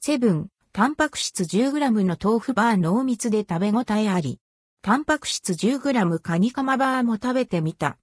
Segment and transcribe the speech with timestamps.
[0.00, 4.38] セブン、タンパク質 10g の豆腐バー濃密で食べ応えあり。
[4.80, 7.98] タンパク質 10g カニカマバーも食べてみた。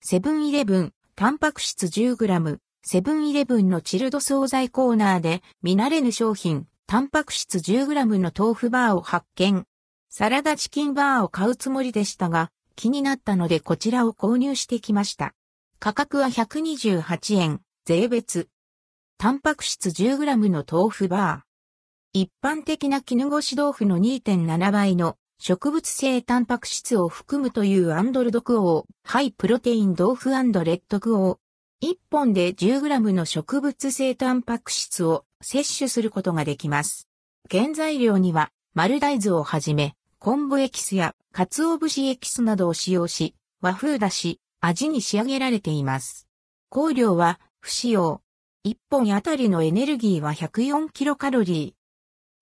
[0.00, 9.66] セブンイレブン、タンパク質 10g、セブンイレブンのチルド惣菜コーナーで見慣れぬ商品、タンパク質 10g の豆腐バーを発見。
[10.08, 15.34] サラダチキンバーを買うつもりでしたが、気になったのでこちらを購入してきました。
[15.80, 18.48] 価格は128円、税別。
[19.16, 21.40] タンパク質 10g の豆腐バー。
[22.12, 31.88] 一般的な絹ごし豆腐の2.7倍の植物性タンパク質を含むというアンドルドクオー、ハイプロテイン豆腐レッドクオー。
[31.88, 37.08] 1本で 10g の植物性タンパク質を摂取することができます。
[37.50, 46.26] 原材料には丸大豆をはじめ、昆布エキスや鰹節エキスなどを使用し、和風だし、味に仕上げられています。
[46.68, 48.22] 香料は不使用。
[48.66, 51.80] 1本あたりのエネルギーは104キロカロリー。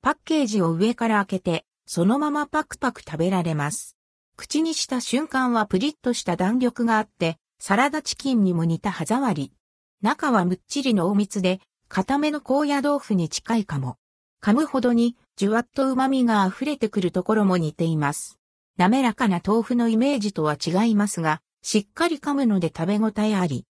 [0.00, 3.96] パッケージを上から開けて、そのままパクパク食べられます。
[4.36, 9.52] 口にした瞬間はプリッとした弾力があって、サラダチキンにも似た歯触り。
[10.02, 13.96] 中はむっちり濃密で、固めの高野豆腐に近いかも。
[14.40, 18.38] 噛むほどに、じゅわっと旨味が溢れてくるところも似ています。
[18.76, 23.66] 滑らかな豆腐のイメージとは違いますが、しっかり噛むので食べ応えあり。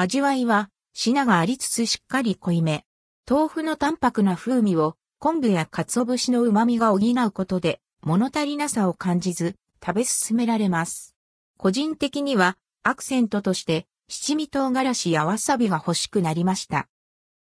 [0.00, 2.84] 味わいは、品がありつつしっかり濃いめ。
[3.28, 11.16] 豆腐の淡白な風味を昆布や鰹節の旨味が補うことで物足りなさを感じず食べ進められます。
[11.56, 16.86] 個人的にはアクセントとして七味唐辛子やわさびが欲しくなりました。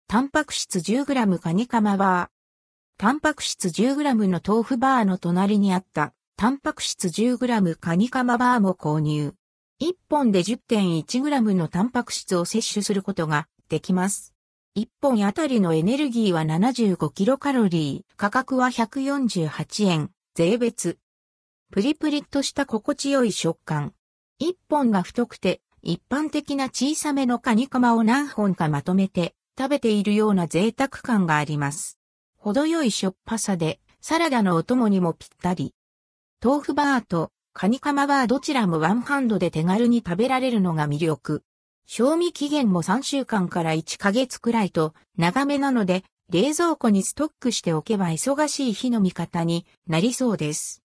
[0.09, 2.29] タンパク質 10g カニカマバー。
[2.97, 9.35] タンパク質 10g の豆腐バーの隣にあったタンパク質 10g カニカマバーも購入。
[9.81, 14.35] 1本で 10.1g のタンパク質を摂取することができます。
[14.77, 20.99] 1本あたりのエネルギーは75キロカロリー、価格は148円、税別。
[21.71, 23.93] プリプリっとした心地よい食感。
[24.39, 31.97] 1本が太くて、一般的な小さめのカニカマを何本かまとめて食べているような贅沢感があります。
[32.37, 35.73] 程よいしょっぱさで、サラダのお供にもぴったり。
[36.39, 41.43] 豆腐バーとカニカマはどちらもワンハンドで手軽に食べられるのが魅力。
[41.85, 50.79] 賞味期限も3週間から1ヶ月くらいと長めなので、冷蔵庫にストックしておけば忙しい日の味方になりそうです。